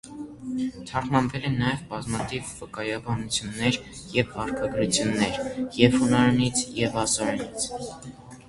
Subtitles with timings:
[0.91, 3.77] Թարգմանվել են նաև բազմաթիվ վկայաբանություններ
[4.15, 5.39] և վարքագրություններ՝
[5.83, 7.71] և հունարենից, և ասորերենից։